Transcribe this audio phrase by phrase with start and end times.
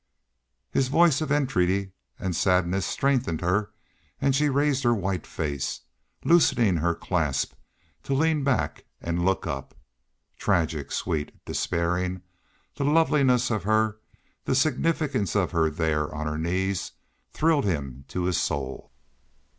[0.71, 3.69] His voice of entreaty and sadness strengthened her
[4.19, 5.81] and she raised her white face,
[6.25, 7.53] loosening her clasp
[8.01, 9.75] to lean back and look up.
[10.39, 12.23] Tragic, sweet, despairing,
[12.73, 13.99] the loveliness of her
[14.45, 16.93] the significance of her there on her knees
[17.31, 18.91] thrilled him to his soul.